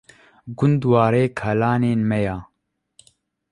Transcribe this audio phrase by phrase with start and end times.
[0.57, 2.37] Gund warê kalanên me ye.